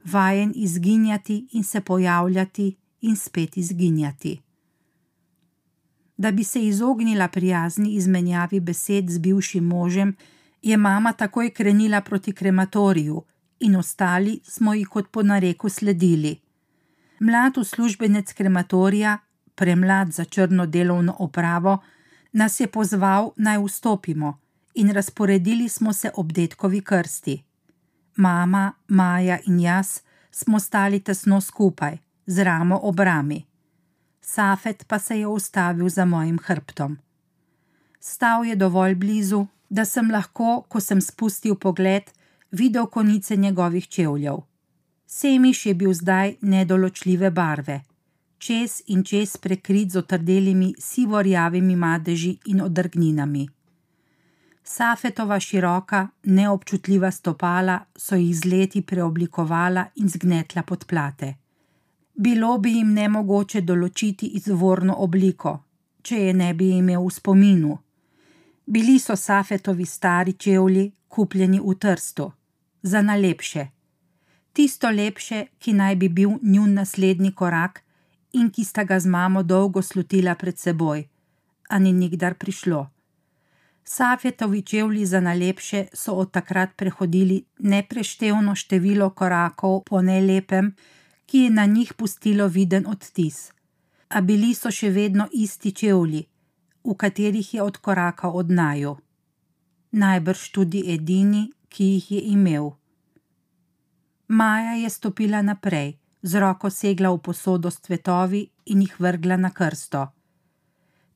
vajen 0.05 0.53
izginjati 0.57 1.49
in 1.53 1.65
se 1.65 1.81
pojavljati 1.81 2.77
in 3.01 3.17
spet 3.17 3.57
izginjati. 3.57 4.41
Da 6.17 6.31
bi 6.33 6.45
se 6.45 6.65
izognila 6.65 7.29
prijazni 7.29 7.93
izmenjavi 7.95 8.61
besed 8.61 9.11
z 9.11 9.19
bivšim 9.19 9.65
možem, 9.65 10.17
je 10.63 10.77
mama 10.77 11.13
takoj 11.13 11.51
krenila 11.51 12.01
proti 12.01 12.33
krematoriju, 12.33 13.23
in 13.61 13.77
ostali 13.77 14.41
smo 14.45 14.75
ji 14.75 14.85
kot 14.85 15.11
po 15.11 15.23
nareku 15.23 15.69
sledili. 15.69 16.39
Mlad 17.21 17.59
uslužbenec 17.59 18.33
krematorija, 18.33 19.19
premlad 19.55 20.13
za 20.13 20.25
črno 20.25 20.67
delovno 20.67 21.17
opravo, 21.19 21.79
nas 22.33 22.61
je 22.61 22.67
pozval 22.67 23.31
naj 23.37 23.59
vstopimo 23.65 24.48
in 24.79 24.91
razporedili 24.91 25.69
smo 25.69 25.93
se 25.93 26.11
ob 26.15 26.33
detkovi 26.33 26.81
krsti. 26.81 27.43
Mama, 28.17 28.73
Maja 28.89 29.39
in 29.47 29.61
jaz 29.61 30.01
smo 30.31 30.61
stali 30.61 31.01
tesno 31.01 31.41
skupaj, 31.41 31.99
z 32.27 32.45
ramo 32.45 32.79
ob 32.83 33.01
rami. 33.01 33.45
Safet 34.21 34.85
pa 34.89 34.99
se 34.99 35.19
je 35.19 35.27
ustavil 35.27 35.89
za 35.89 36.05
mojim 36.05 36.39
hrbtom. 36.39 36.99
Stal 38.01 38.45
je 38.45 38.57
dovolj 38.57 38.95
blizu, 38.95 39.47
da 39.69 39.85
sem 39.85 40.11
lahko, 40.11 40.63
ko 40.69 40.81
sem 40.81 41.01
spustil 41.01 41.55
pogled, 41.55 42.03
videl 42.51 42.87
konice 42.87 43.37
njegovih 43.37 43.89
čevljev. 43.89 44.37
Semiš 45.07 45.67
je 45.67 45.75
bil 45.75 45.93
zdaj 45.93 46.35
nedoločljive 46.41 47.31
barve, 47.31 47.81
čez 48.39 48.83
in 48.87 49.05
čez 49.05 49.37
prekrit 49.37 49.91
z 49.91 49.99
otrdelimi 49.99 50.75
sivorjavimi 50.79 51.77
madeži 51.77 52.39
in 52.47 52.61
odrgninami. 52.61 53.49
Safetova 54.71 55.41
široka, 55.41 56.09
neobčutljiva 56.25 57.11
stopala 57.11 57.79
so 57.97 58.17
jih 58.17 58.35
z 58.37 58.45
leti 58.45 58.83
preoblikovala 58.83 59.85
in 59.95 60.09
zgnetla 60.09 60.63
pod 60.63 60.85
plate. 60.87 61.35
Bilo 62.15 62.59
bi 62.59 62.75
jim 62.77 62.91
nemogoče 62.93 63.63
določiti 63.71 64.29
izvorno 64.37 64.97
obliko, 65.05 65.53
če 66.03 66.19
je 66.27 66.35
ne 66.41 66.51
bi 66.59 66.69
imel 66.81 67.07
v 67.07 67.15
spominu. 67.17 67.79
Bili 68.67 68.99
so 68.99 69.17
Safetovi 69.17 69.87
stari 69.87 70.37
čevlji, 70.37 70.85
kupljeni 71.09 71.63
v 71.65 71.75
trstu 71.87 72.29
za 72.83 73.03
najlepše. 73.03 73.67
Tisto 74.53 74.91
lepše, 74.91 75.47
ki 75.59 75.73
naj 75.81 75.97
bi 75.97 76.13
bil 76.21 76.37
njun 76.43 76.77
naslednji 76.83 77.33
korak 77.33 77.81
in 78.33 78.53
ki 78.53 78.69
sta 78.69 78.85
ga 78.85 79.01
z 79.01 79.09
mamo 79.09 79.43
dolgo 79.43 79.83
slutila 79.83 80.35
pred 80.35 80.61
seboj, 80.61 81.09
a 81.71 81.79
ni 81.79 81.93
nikdar 81.93 82.35
prišlo. 82.35 82.85
Safetovi 83.91 84.63
čevlji 84.63 85.07
za 85.07 85.21
najlepše 85.21 85.87
so 85.93 86.13
od 86.13 86.31
takrat 86.31 86.77
prehodili 86.77 87.45
nepreštevno 87.59 88.55
število 88.55 89.11
korakov 89.11 89.85
po 89.85 90.03
nelepem, 90.03 90.75
ki 91.27 91.39
je 91.39 91.51
na 91.51 91.65
njih 91.67 91.95
pustilo 91.95 92.49
viden 92.49 92.87
odtis. 92.87 93.53
A 94.09 94.21
bili 94.21 94.55
so 94.55 94.71
še 94.71 94.91
vedno 94.91 95.25
isti 95.33 95.73
čevlji, 95.73 96.21
v 96.85 96.95
katerih 96.95 97.55
je 97.55 97.63
od 97.63 98.51
naju. 98.51 98.97
Najbrž 99.93 100.51
tudi 100.51 100.83
edini, 100.93 101.51
ki 101.69 101.85
jih 101.85 102.11
je 102.13 102.21
imel. 102.21 102.71
Maja 104.29 104.73
je 104.73 104.91
stopila 104.91 105.43
naprej, 105.43 105.97
z 106.23 106.41
roko 106.41 106.71
segla 106.71 107.09
v 107.11 107.19
posodo 107.19 107.71
s 107.71 107.81
cvetovi 107.81 108.51
in 108.67 108.83
jih 108.83 109.01
vrgla 109.01 109.37
na 109.37 109.51
krsto. 109.51 110.09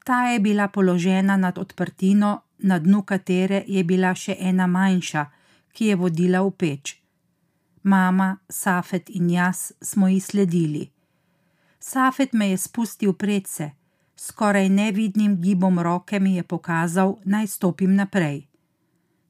Ta 0.05 0.27
je 0.27 0.41
bila 0.41 0.69
položena 0.69 1.37
nad 1.37 1.59
odprtino, 1.59 2.41
na 2.63 2.79
dnu 2.79 3.03
katere 3.03 3.65
je 3.67 3.85
bila 3.85 4.15
še 4.15 4.37
ena 4.41 4.67
manjša, 4.67 5.25
ki 5.73 5.87
je 5.87 5.97
vodila 5.97 6.43
v 6.43 6.51
peč. 6.51 6.97
Mama, 7.83 8.37
Safet 8.49 9.11
in 9.11 9.31
jaz 9.31 9.73
smo 9.83 10.09
ji 10.09 10.21
sledili. 10.21 10.85
Safet 11.81 12.33
me 12.33 12.51
je 12.51 12.59
spustil 12.59 13.13
predse, 13.13 13.73
skoraj 14.17 14.69
nevidnim 14.69 15.41
gibom 15.41 15.79
roke 15.79 16.21
mi 16.21 16.37
je 16.37 16.43
pokazal, 16.43 17.19
naj 17.25 17.47
stopim 17.47 17.95
naprej 17.95 18.53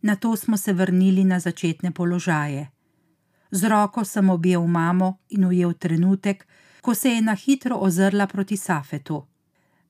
na 0.03 0.17
to 0.17 0.37
smo 0.37 0.57
se 0.57 0.73
vrnili 0.73 1.25
na 1.25 1.41
začetne 1.41 1.91
položaje. 1.91 2.71
Z 3.51 3.69
roko 3.69 4.05
sem 4.05 4.31
objel 4.31 4.67
mamo 4.67 5.19
in 5.29 5.45
ujel 5.45 5.73
trenutek, 5.73 6.47
ko 6.81 6.95
se 6.95 7.09
je 7.09 7.23
na 7.23 7.35
hitro 7.35 7.77
ozrla 7.77 8.27
proti 8.27 8.57
Safetu. 8.57 9.27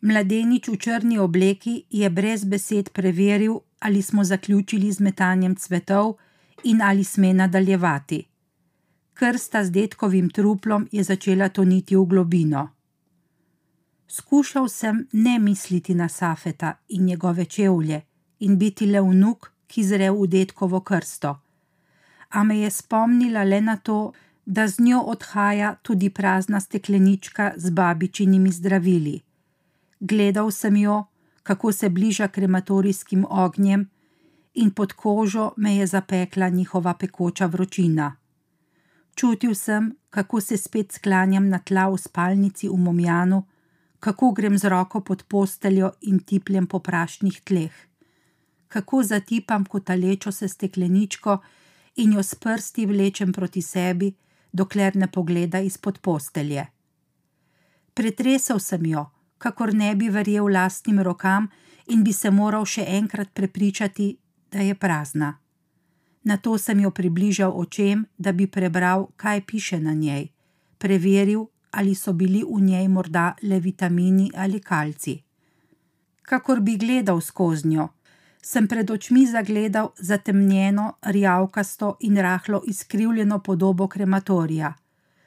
Mladenič 0.02 0.68
v 0.68 0.76
črni 0.76 1.18
obleki 1.18 1.84
je 1.90 2.10
brez 2.10 2.44
besed 2.44 2.90
preveril, 2.90 3.60
ali 3.80 4.02
smo 4.02 4.24
zaključili 4.24 4.92
z 4.92 5.00
metanjem 5.00 5.54
cvetov 5.54 6.16
in 6.64 6.82
ali 6.82 7.04
sme 7.04 7.32
nadaljevati. 7.32 8.26
Krsta 9.14 9.64
z 9.64 9.70
detkovim 9.70 10.30
truplom 10.30 10.88
je 10.92 11.04
začela 11.04 11.48
toniti 11.48 11.96
v 11.96 12.04
globino. 12.04 12.68
Skušal 14.08 14.68
sem 14.68 15.06
ne 15.12 15.38
misliti 15.38 15.94
na 15.94 16.08
Safeta 16.08 16.74
in 16.88 17.04
njegove 17.04 17.44
čevlje 17.44 18.02
in 18.40 18.58
biti 18.58 18.86
le 18.86 19.00
vnuk, 19.00 19.52
ki 19.66 19.84
zre 19.84 20.10
v 20.10 20.26
detkovo 20.26 20.80
krsto. 20.80 21.38
A 22.30 22.42
me 22.44 22.58
je 22.58 22.70
spomnila 22.70 23.44
le 23.44 23.60
na 23.60 23.76
to, 23.76 24.12
da 24.46 24.66
z 24.68 24.80
njo 24.80 25.00
odhaja 25.00 25.76
tudi 25.82 26.10
prazna 26.10 26.60
steklenička 26.60 27.52
z 27.56 27.70
babičinimi 27.70 28.50
zdravili. 28.50 29.20
Gledal 30.04 30.50
sem 30.50 30.76
jo, 30.76 31.04
kako 31.42 31.72
se 31.72 31.88
bliža 31.88 32.28
krematorijskim 32.28 33.26
ognjem, 33.30 33.90
in 34.54 34.70
pod 34.70 34.92
kožo 34.92 35.52
me 35.56 35.76
je 35.76 35.86
zapekla 35.86 36.48
njihova 36.48 36.94
pekoča 36.94 37.46
vročina. 37.46 38.16
Čutil 39.14 39.54
sem, 39.54 39.92
kako 40.10 40.40
se 40.40 40.56
spet 40.56 40.92
sklanjam 40.92 41.48
na 41.48 41.58
tla 41.58 41.86
v 41.88 41.98
spalnici 41.98 42.68
v 42.68 42.76
Momjanu, 42.76 43.44
kako 44.00 44.32
grem 44.32 44.58
z 44.58 44.68
roko 44.68 45.00
pod 45.00 45.22
posteljo 45.28 45.92
in 46.00 46.18
tipljem 46.18 46.66
po 46.66 46.78
prašnih 46.78 47.40
tleh, 47.40 47.72
kako 48.68 49.02
zatipam 49.02 49.64
kotalečo 49.64 50.32
se 50.32 50.48
stekleničko 50.48 51.38
in 51.96 52.12
jo 52.12 52.22
s 52.22 52.34
prsti 52.34 52.86
vlečem 52.86 53.32
proti 53.32 53.62
sebi, 53.62 54.14
dokler 54.52 54.96
ne 54.96 55.06
pogleda 55.06 55.60
izpod 55.60 55.98
postelje. 55.98 56.66
Pretresel 57.94 58.58
sem 58.58 58.86
jo, 58.86 59.06
kakor 59.42 59.74
ne 59.74 59.94
bi 59.98 60.08
verjel 60.08 60.46
lastnim 60.54 61.00
rokam 61.00 61.48
in 61.86 62.04
bi 62.06 62.12
se 62.12 62.30
moral 62.30 62.64
še 62.64 62.84
enkrat 62.98 63.32
prepričati, 63.34 64.12
da 64.52 64.62
je 64.62 64.74
prazna. 64.74 65.32
Na 66.24 66.36
to 66.36 66.58
sem 66.58 66.80
jo 66.80 66.90
približal 66.94 67.50
očem, 67.50 68.04
da 68.18 68.32
bi 68.32 68.46
prebral, 68.46 69.08
kaj 69.16 69.40
piše 69.46 69.80
na 69.80 69.94
njej, 69.94 70.28
preveril, 70.78 71.48
ali 71.72 71.94
so 71.94 72.12
bili 72.12 72.44
v 72.44 72.60
njej 72.60 72.88
morda 72.88 73.32
le 73.42 73.58
vitamini 73.60 74.30
ali 74.36 74.60
kalci. 74.60 75.16
Kakor 76.22 76.60
bi 76.60 76.76
gledal 76.76 77.20
skozi 77.20 77.68
njo, 77.68 77.88
sem 78.42 78.68
pred 78.68 78.90
očmi 78.90 79.26
zagledal 79.26 79.90
zatemnjeno, 79.98 80.92
rjavkasto 81.02 81.96
in 82.00 82.16
rahlo 82.16 82.62
izkrivljeno 82.66 83.42
podobo 83.42 83.88
krematorija, 83.88 84.74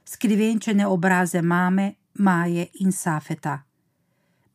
skrivenčene 0.06 0.88
obraze 0.88 1.42
mame, 1.42 1.94
Maje 2.18 2.68
in 2.80 2.92
Safeta. 2.92 3.65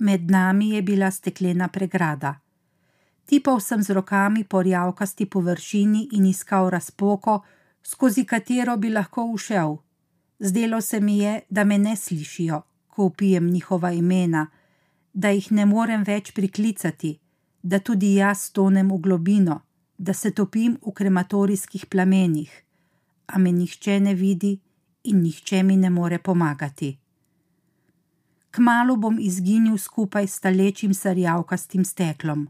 Med 0.00 0.30
nami 0.30 0.70
je 0.70 0.82
bila 0.82 1.10
steklena 1.10 1.68
pregrada. 1.68 2.40
Tipal 3.24 3.60
sem 3.60 3.82
z 3.82 3.92
rokami 3.94 4.44
po 4.44 4.62
rjavkasti 4.62 5.26
površini 5.26 6.08
in 6.12 6.26
iskal 6.26 6.70
razpoko, 6.70 7.42
skozi 7.82 8.24
katero 8.24 8.76
bi 8.76 8.88
lahko 8.90 9.24
ušel. 9.24 9.76
Zdelo 10.38 10.80
se 10.80 11.00
mi 11.00 11.18
je, 11.18 11.40
da 11.50 11.64
me 11.64 11.78
ne 11.78 11.96
slišijo, 11.96 12.62
ko 12.88 13.04
upijem 13.04 13.50
njihova 13.50 13.92
imena, 13.92 14.46
da 15.12 15.28
jih 15.28 15.52
ne 15.52 15.66
morem 15.66 16.02
več 16.02 16.32
priklicati, 16.32 17.18
da 17.62 17.78
tudi 17.78 18.14
jaz 18.14 18.50
tonem 18.52 18.90
v 18.92 18.98
globino, 18.98 19.60
da 19.98 20.12
se 20.12 20.30
topim 20.30 20.78
v 20.86 20.92
krematorijskih 20.92 21.86
plamenih, 21.86 22.50
a 23.26 23.38
me 23.38 23.52
nihče 23.52 24.00
ne 24.00 24.14
vidi 24.14 24.58
in 25.04 25.20
nihče 25.22 25.62
mi 25.62 25.76
ne 25.76 25.90
more 25.90 26.18
pomagati. 26.18 26.99
Kmalo 28.50 28.96
bom 28.96 29.18
izginil 29.20 29.78
skupaj 29.78 30.26
s 30.26 30.40
talečim 30.40 30.94
sarjavkastim 30.94 31.84
steklom. 31.84 32.48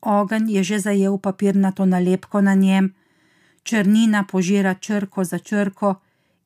Ogenj 0.00 0.52
je 0.52 0.62
že 0.62 0.78
zajel 0.78 1.18
papirnato 1.18 1.86
nalepko 1.86 2.40
na 2.40 2.54
njem, 2.54 2.94
črnina 3.62 4.24
požira 4.24 4.74
črko 4.74 5.24
za 5.24 5.38
črko 5.38 5.94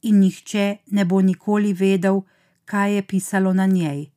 in 0.02 0.18
nihče 0.20 0.76
ne 0.86 1.04
bo 1.04 1.20
nikoli 1.20 1.72
vedel, 1.72 2.22
kaj 2.64 2.94
je 2.94 3.02
pisalo 3.02 3.52
na 3.52 3.66
njej. 3.66 4.10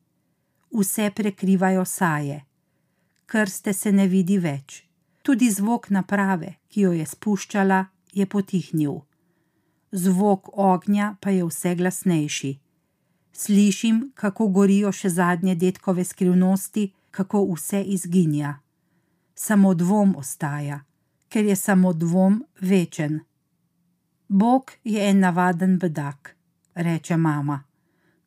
Vse 0.71 1.11
prekrivajo 1.15 1.85
saje. 1.85 2.45
Krste 3.25 3.73
se 3.73 3.91
ne 3.91 4.07
vidi 4.07 4.37
več. 4.37 4.83
Tudi 5.21 5.51
zvok 5.51 5.89
naprave, 5.89 6.53
ki 6.69 6.81
jo 6.81 6.91
je 6.91 7.05
spuščala, 7.05 7.85
je 8.13 8.25
potihnil. 8.25 9.01
Zvok 9.91 10.49
ognja 10.53 11.15
pa 11.21 11.29
je 11.29 11.43
vse 11.43 11.75
glasnejši. 11.75 12.51
Slišim, 13.37 14.11
kako 14.15 14.47
gorijo 14.47 14.89
še 14.91 15.09
zadnje 15.13 15.53
detkove 15.55 16.03
skrivnosti, 16.03 16.87
kako 17.11 17.43
vse 17.51 17.83
izginja. 17.83 18.55
Samo 19.35 19.73
dvom 19.77 20.15
ostaja, 20.17 20.79
ker 21.29 21.45
je 21.45 21.55
samo 21.55 21.91
dvom 21.93 22.39
večen. 22.61 23.19
Bog 24.27 24.71
je 24.83 25.09
en 25.09 25.19
navaden 25.19 25.77
bedak, 25.77 26.33
reče 26.73 27.17
mama, 27.17 27.59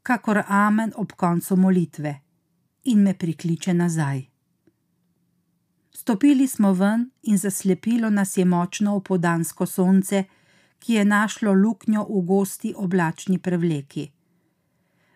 kakor 0.03 0.45
amen 0.47 0.93
ob 0.97 1.13
koncu 1.13 1.57
molitve, 1.57 2.15
in 2.85 3.03
me 3.03 3.15
prikliče 3.15 3.75
nazaj. 3.75 4.23
Stopili 5.91 6.47
smo 6.47 6.73
ven 6.73 7.11
in 7.23 7.39
zaslepilo 7.39 8.11
nas 8.11 8.37
je 8.37 8.45
močno 8.45 8.95
opodansko 9.03 9.67
sonce, 9.67 10.25
ki 10.79 10.95
je 10.95 11.05
našlo 11.05 11.53
luknjo 11.53 12.07
v 12.09 12.25
gosti 12.27 12.75
oblačni 12.77 13.39
prevleki. 13.39 14.11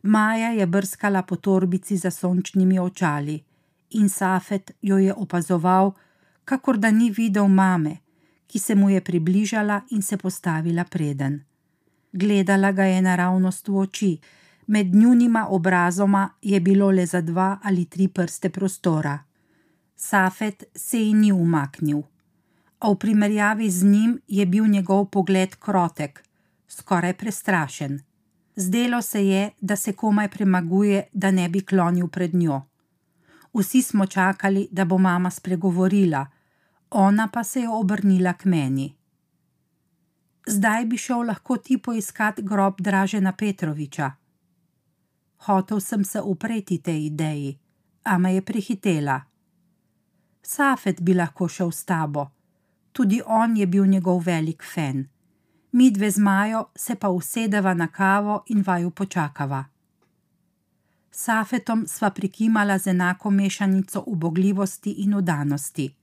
Maja 0.07 0.49
je 0.53 0.67
brskala 0.67 1.23
po 1.23 1.37
torbici 1.37 1.97
za 1.97 2.11
sončnimi 2.11 2.79
očali 2.79 3.43
in 3.91 4.09
Safet 4.09 4.71
jo 4.83 4.99
je 4.99 5.15
opazoval, 5.15 5.93
kakor 6.45 6.77
da 6.79 6.91
ni 6.91 7.11
videl 7.11 7.49
mame, 7.49 7.97
ki 8.47 8.59
se 8.59 8.75
mu 8.75 8.91
je 8.91 9.01
približala 9.01 9.81
in 9.91 10.03
se 10.03 10.17
postavila 10.17 10.85
preden. 10.85 11.41
Gledala 12.13 12.73
ga 12.73 12.85
je 12.85 13.03
naravnost 13.03 13.69
v 13.69 13.77
oči, 13.77 14.19
med 14.67 14.95
njunima 14.95 15.47
obrazoma 15.49 16.31
je 16.43 16.61
bilo 16.61 16.91
le 16.91 17.07
za 17.07 17.21
dva 17.21 17.59
ali 17.63 17.85
tri 17.85 18.09
prste 18.09 18.51
prostora. 18.51 19.19
Safet 19.97 20.65
se 20.75 20.99
ji 20.99 21.15
ni 21.15 21.33
umaknil, 21.33 22.03
a 22.79 22.91
v 22.91 22.99
primerjavi 22.99 23.71
z 23.71 23.85
njim 23.85 24.21
je 24.29 24.47
bil 24.47 24.67
njegov 24.67 25.07
pogled 25.07 25.57
krotek, 25.57 26.25
skoraj 26.69 27.15
prestrašen. 27.15 28.01
Zdelo 28.57 29.03
se 29.03 29.27
je, 29.27 29.51
da 29.61 29.77
se 29.77 29.93
komaj 29.93 30.29
premaguje, 30.29 31.09
da 31.13 31.31
ne 31.31 31.49
bi 31.49 31.61
klonil 31.61 32.09
pred 32.09 32.35
njo. 32.35 32.63
Vsi 33.55 33.83
smo 33.83 34.07
čakali, 34.07 34.69
da 34.71 34.85
bo 34.85 34.99
mama 34.99 35.31
spregovorila, 35.31 36.27
ona 36.91 37.29
pa 37.29 37.45
se 37.45 37.61
je 37.61 37.69
obrnila 37.69 38.33
k 38.33 38.45
meni. 38.45 38.95
Zdaj 40.47 40.85
bi 40.85 40.97
šel 40.97 41.27
lahko 41.27 41.57
ti 41.57 41.79
poiskat 41.79 42.41
grob 42.41 42.81
Dražena 42.81 43.33
Petroviča. 43.33 44.11
Hotev 45.47 45.81
sem 45.81 46.05
se 46.05 46.21
upreti 46.21 46.79
tej 46.79 47.07
ideji, 47.07 47.59
a 48.05 48.19
me 48.19 48.35
je 48.35 48.43
prehitela. 48.43 49.21
Safet 50.43 51.01
bi 51.01 51.15
lahko 51.15 51.49
šel 51.49 51.71
s 51.71 51.85
tabo, 51.85 52.27
tudi 52.93 53.23
on 53.27 53.57
je 53.57 53.67
bil 53.67 53.87
njegov 53.87 54.23
velik 54.27 54.63
fan. 54.75 55.14
Mi 55.77 55.91
dve 55.91 56.11
z 56.11 56.19
Majo 56.19 56.67
se 56.77 56.95
pa 56.95 57.09
usedeva 57.09 57.75
na 57.75 57.87
kavo 57.87 58.45
in 58.47 58.63
vaju 58.67 58.91
počakava. 58.91 59.65
Safetom 61.11 61.87
sva 61.87 62.11
prikimala 62.11 62.79
z 62.79 62.87
enako 62.91 63.31
mešanico 63.31 64.05
ubogljivosti 64.07 64.91
in 64.91 65.15
udanosti. 65.15 65.95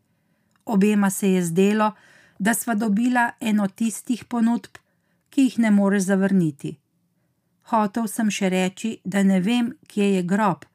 Obema 0.66 1.10
se 1.10 1.32
je 1.32 1.44
zdelo, 1.44 1.92
da 2.40 2.54
sva 2.54 2.76
dobila 2.76 3.32
eno 3.40 3.68
tistih 3.68 4.26
ponudb, 4.26 4.76
ki 5.30 5.42
jih 5.42 5.60
ne 5.60 5.72
moreš 5.72 6.04
zavrniti. 6.04 6.76
Hotev 7.64 8.08
sem 8.08 8.30
še 8.30 8.50
reči, 8.50 8.98
da 9.04 9.24
ne 9.24 9.40
vem, 9.40 9.72
kje 9.88 10.10
je 10.16 10.24
grob, 10.24 10.66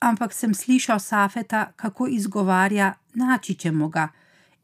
ampak 0.00 0.32
sem 0.32 0.54
slišal 0.54 0.98
Safeta, 0.98 1.72
kako 1.76 2.06
izgovarja 2.06 2.94
načičemo 3.14 3.88
ga 3.88 4.08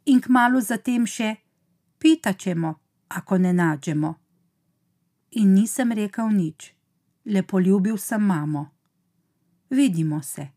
in 0.04 0.20
kmalo 0.20 0.60
zatem 0.60 1.06
še 1.06 1.36
pitačemo, 1.98 2.74
ako 3.08 3.38
ne 3.38 3.52
nađemo. 3.52 4.14
In 5.30 5.54
nisem 5.54 5.92
rekel 5.92 6.28
nič, 6.28 6.72
le 7.24 7.42
poljubil 7.42 7.96
sem 7.96 8.22
mamo. 8.22 8.70
Vidimo 9.70 10.22
se. 10.22 10.48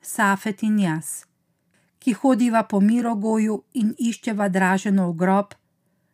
Safet 0.00 0.62
in 0.62 0.78
jaz, 0.78 1.24
ki 1.98 2.12
hodiva 2.12 2.62
po 2.62 2.80
mirogoju 2.80 3.62
in 3.74 3.94
iščeva 3.98 4.48
draženo 4.48 5.10
v 5.10 5.16
grob, 5.16 5.54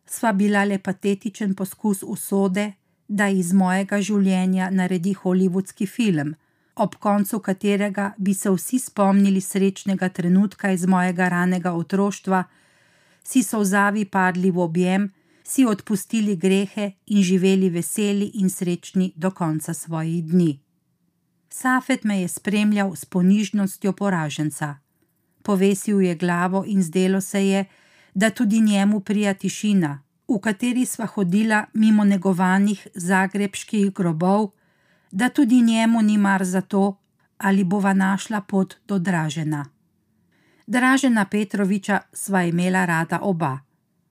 sva 0.06 0.32
bila 0.32 0.64
le 0.64 0.78
patetičen 0.78 1.54
poskus 1.54 2.02
usode, 2.02 2.72
da 3.08 3.28
iz 3.28 3.52
mojega 3.52 3.98
življenja 4.00 4.70
naredi 4.70 5.12
holivudski 5.12 5.86
film 5.86 6.34
ob 6.80 6.94
koncu 6.94 7.38
katerega 7.38 8.12
bi 8.18 8.34
se 8.34 8.50
vsi 8.50 8.78
spomnili 8.78 9.40
srečnega 9.40 10.08
trenutka 10.08 10.70
iz 10.70 10.86
mojega 10.86 11.28
ranega 11.28 11.72
otroštva, 11.72 12.44
si 13.24 13.42
solzavi 13.42 14.04
padli 14.04 14.50
v 14.50 14.59
objem, 14.59 15.12
si 15.44 15.64
odpustili 15.66 16.37
grehe 16.37 16.92
in 17.06 17.22
živeli 17.22 17.70
veseli 17.70 18.30
in 18.35 18.50
srečni 18.50 19.12
do 19.16 19.30
konca 19.30 19.74
svojih 19.74 20.24
dni. 20.24 20.61
Safet 21.50 22.04
me 22.04 22.20
je 22.20 22.28
spremljal 22.28 22.96
s 22.96 23.04
ponižnostjo 23.04 23.92
poraženca. 23.92 24.76
Povesil 25.42 26.00
je 26.00 26.14
glavo 26.14 26.64
in 26.66 26.83
zdelo 26.83 27.20
se 27.20 27.46
je, 27.46 27.64
da 28.14 28.30
tudi 28.30 28.61
njemu 28.61 29.00
prija 29.00 29.35
tišina, 29.35 30.02
v 30.28 30.38
kateri 30.38 30.87
sva 30.87 31.06
hodila 31.06 31.64
mimo 31.74 32.04
negovanih 32.04 32.87
zagrebških 32.94 33.92
grobov, 33.92 34.50
da 35.11 35.28
tudi 35.28 35.62
njemu 35.62 36.02
ni 36.02 36.18
mar 36.18 36.44
za 36.44 36.61
to, 36.61 36.96
ali 37.38 37.64
bova 37.64 37.92
našla 37.92 38.40
pot 38.40 38.74
do 38.88 38.98
Dražena. 38.98 39.66
Dražena 40.70 41.24
Petroviča 41.24 41.98
sva 42.12 42.44
imela 42.44 42.85
rada 42.85 43.18
oba, 43.22 43.59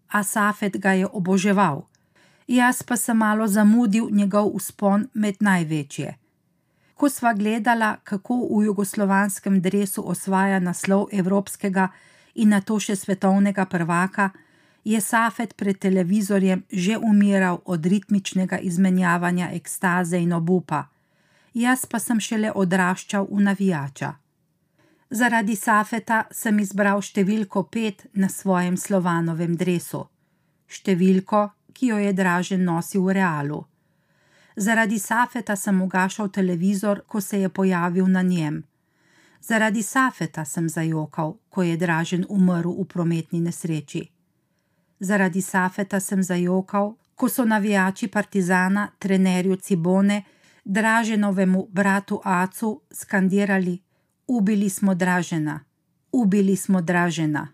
a 0.07 0.23
Safet 0.23 0.77
ga 0.77 0.91
je 0.91 1.07
oboževal, 1.07 1.85
jaz 2.47 2.83
pa 2.83 2.97
sem 2.97 3.17
malo 3.17 3.47
zamudil 3.47 4.09
njegov 4.11 4.51
uspon 4.55 5.07
med 5.13 5.39
največje. 5.39 6.17
Ko 6.95 7.09
sva 7.09 7.33
gledala, 7.33 7.95
kako 8.03 8.35
v 8.51 8.65
jugoslovanskem 8.65 9.61
dresu 9.61 10.03
osvaja 10.03 10.59
naslov 10.59 11.07
evropskega 11.11 11.87
in 12.35 12.49
na 12.49 12.59
to 12.61 12.75
še 12.79 12.95
svetovnega 12.95 13.65
prvaka, 13.65 14.29
je 14.83 14.99
Safet 15.01 15.55
pred 15.55 15.79
televizorjem 15.79 16.67
že 16.71 16.97
umiral 16.97 17.61
od 17.65 17.85
ritmičnega 17.85 18.59
izmenjavanja 18.59 19.53
ekstaze 19.55 20.19
in 20.19 20.33
obupa, 20.33 20.89
jaz 21.53 21.85
pa 21.85 21.99
sem 21.99 22.19
šele 22.19 22.51
odraščal 22.51 23.31
v 23.31 23.47
navijača. 23.47 24.17
Zaradi 25.11 25.55
Safeta 25.55 26.27
sem 26.29 26.59
izbral 26.61 26.99
številko 27.01 27.63
pet 27.73 28.03
na 28.13 28.27
svojem 28.29 28.75
slovanovem 28.77 29.55
dresu, 29.57 30.03
številko, 30.69 31.47
ki 31.73 31.89
jo 31.89 31.97
je 31.97 32.11
Dražen 32.13 32.61
nosil 32.61 33.01
v 33.07 33.15
realu. 33.17 33.63
Zaradi 34.53 34.99
Safeta 35.01 35.55
sem 35.55 35.81
ugašal 35.81 36.29
televizor, 36.29 37.01
ko 37.07 37.21
se 37.21 37.41
je 37.41 37.49
pojavil 37.49 38.05
na 38.05 38.21
njem. 38.21 38.61
Zaradi 39.41 39.81
Safeta 39.81 40.45
sem 40.45 40.69
zajokal, 40.69 41.39
ko 41.49 41.65
je 41.65 41.77
Dražen 41.77 42.27
umrl 42.29 42.77
v 42.77 42.85
prometni 42.85 43.41
nesreči. 43.41 44.05
Zaradi 44.99 45.41
Safeta 45.41 45.97
sem 45.99 46.21
zajokal, 46.21 46.93
ko 47.15 47.29
so 47.29 47.49
navijači 47.49 48.13
Partizana, 48.13 48.91
trenerju 48.99 49.55
Cibone, 49.55 50.23
Draženovemu 50.65 51.67
bratu 51.73 52.21
Acu 52.23 52.81
skandirali: 52.93 53.79
Ubili 54.29 54.69
smo 54.69 54.95
Dražena, 54.95 55.59
ubili 56.11 56.55
smo 56.55 56.81
Dražena. 56.81 57.47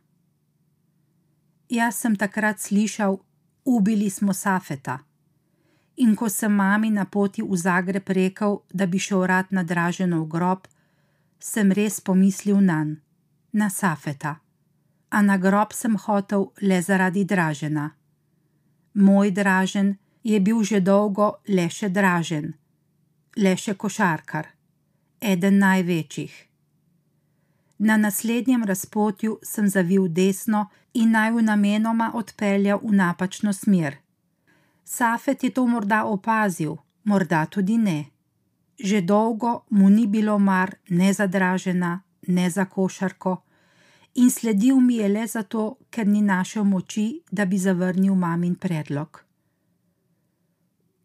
Jaz 1.69 1.95
sem 1.95 2.15
takrat 2.15 2.59
slišal: 2.59 3.17
Ubili 3.65 4.09
smo 4.09 4.33
Safeta. 4.33 4.99
In 5.95 6.15
ko 6.15 6.29
sem 6.29 6.51
mami 6.51 6.89
na 6.91 7.05
poti 7.05 7.41
v 7.41 7.55
Zagreb 7.55 8.09
rekel, 8.09 8.59
da 8.73 8.85
bi 8.85 8.99
šel 8.99 9.25
rad 9.25 9.45
na 9.49 9.63
Draženov 9.63 10.27
grob, 10.27 10.67
sem 11.39 11.71
res 11.71 11.99
pomislil 11.99 12.59
nanj, 12.59 12.97
na 13.51 13.69
Safeta 13.69 14.45
a 15.15 15.21
na 15.21 15.37
grob 15.37 15.71
sem 15.73 15.95
hotel 15.95 16.51
le 16.61 16.81
zaradi 16.81 17.23
Dražena. 17.23 17.95
Moj 18.93 19.31
Dražen 19.31 19.97
je 20.23 20.39
bil 20.39 20.63
že 20.63 20.79
dolgo 20.79 21.39
le 21.47 21.69
še 21.69 21.89
Dražen, 21.89 22.53
le 23.37 23.53
še 23.55 23.75
košarkar, 23.79 24.51
eden 25.21 25.59
največjih. 25.63 26.33
Na 27.77 27.97
naslednjem 27.97 28.63
razpotju 28.63 29.39
sem 29.43 29.69
zavil 29.69 30.07
desno 30.07 30.69
in 30.93 31.11
naju 31.11 31.41
namenoma 31.41 32.11
odpeljal 32.13 32.79
v 32.83 32.91
napačno 32.91 33.53
smer. 33.53 33.95
Safet 34.83 35.43
je 35.43 35.49
to 35.49 35.67
morda 35.67 36.03
opazil, 36.05 36.75
morda 37.03 37.45
tudi 37.45 37.77
ne. 37.77 38.05
Že 38.79 39.01
dolgo 39.01 39.59
mu 39.69 39.89
ni 39.89 40.07
bilo 40.07 40.39
mar 40.39 40.75
ne 40.89 41.13
za 41.13 41.27
Dražena, 41.27 42.01
ne 42.27 42.49
za 42.49 42.65
košarko 42.65 43.45
in 44.15 44.31
sledil 44.31 44.79
mi 44.79 44.95
je 44.95 45.07
le 45.07 45.27
zato, 45.27 45.77
ker 45.89 46.07
ni 46.07 46.21
našel 46.21 46.63
moči, 46.63 47.21
da 47.31 47.45
bi 47.45 47.57
zavrnil 47.57 48.15
mamin 48.15 48.55
predlog. 48.55 49.23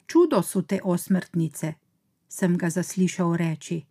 Čudo 0.07 0.43
so 0.43 0.63
te 0.63 0.81
osmrtnice, 0.85 1.75
sem 2.29 2.57
ga 2.57 2.71
zaslišal 2.71 3.35
reči. 3.37 3.83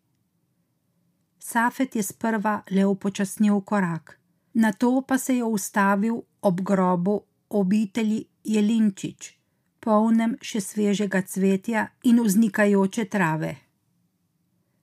Safet 1.39 1.95
je 1.95 2.04
sprva 2.04 2.62
le 2.71 2.86
upočasnil 2.86 3.62
korak, 3.62 4.19
na 4.54 4.71
to 4.71 5.02
pa 5.02 5.17
se 5.17 5.36
je 5.36 5.43
ustavil 5.43 6.21
ob 6.41 6.62
grobu 6.62 7.21
obitelji 7.49 8.25
Jelinčič, 8.43 9.38
polnem 9.80 10.36
še 10.41 10.62
svežega 10.62 11.21
cvetja 11.21 11.88
in 12.04 12.19
vznikajoče 12.23 13.06
trave. 13.06 13.56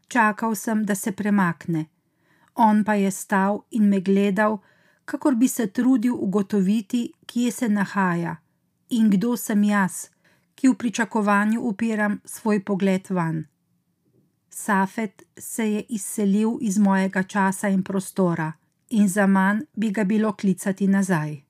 Čakal 0.08 0.54
sem, 0.54 0.84
da 0.84 0.94
se 0.94 1.12
premakne 1.12 1.86
on 2.56 2.84
pa 2.84 2.94
je 2.94 3.10
stal 3.10 3.64
in 3.70 3.88
me 3.88 4.00
gledal, 4.00 4.58
kakor 5.04 5.34
bi 5.34 5.48
se 5.48 5.66
trudil 5.66 6.14
ugotoviti, 6.14 7.12
kje 7.26 7.52
se 7.52 7.68
nahaja 7.68 8.36
in 8.88 9.10
kdo 9.10 9.36
sem 9.36 9.64
jaz, 9.64 10.08
ki 10.54 10.68
v 10.68 10.74
pričakovanju 10.74 11.60
upiram 11.60 12.20
svoj 12.24 12.64
pogled 12.64 13.10
van. 13.10 13.44
Safet 14.58 15.22
se 15.38 15.72
je 15.72 15.84
izselil 15.88 16.56
iz 16.60 16.78
mojega 16.78 17.22
časa 17.22 17.68
in 17.68 17.82
prostora, 17.82 18.52
in 18.90 19.08
za 19.08 19.26
manj 19.26 19.60
bi 19.74 19.90
ga 19.90 20.04
bilo 20.04 20.32
klicati 20.32 20.86
nazaj. 20.88 21.45